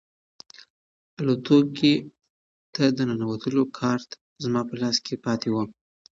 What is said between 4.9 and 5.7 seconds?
کې پاتې و.